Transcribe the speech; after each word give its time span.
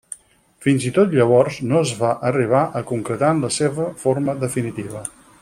Fins 0.67 0.85
i 0.89 0.91
tot 0.95 1.13
llavors 1.19 1.59
no 1.73 1.81
es 1.87 1.91
va 1.99 2.13
arribar 2.31 2.63
a 2.79 2.81
concretar 2.93 3.31
en 3.37 3.45
la 3.45 3.53
seva 3.59 3.87
forma 4.07 4.37
definitiva. 4.47 5.05